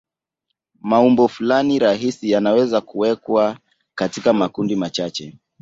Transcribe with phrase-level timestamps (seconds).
[0.81, 3.57] Maumbo fulani rahisi yanaweza kuwekwa
[3.95, 5.37] katika makundi machache.